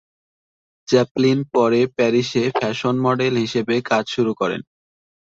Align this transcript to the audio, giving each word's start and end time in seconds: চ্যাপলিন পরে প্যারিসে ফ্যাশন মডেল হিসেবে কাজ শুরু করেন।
চ্যাপলিন 0.87 1.39
পরে 1.53 1.81
প্যারিসে 1.97 2.43
ফ্যাশন 2.57 2.95
মডেল 3.05 3.33
হিসেবে 3.37 3.75
কাজ 3.85 4.05
শুরু 4.15 4.31
করেন। 4.33 4.61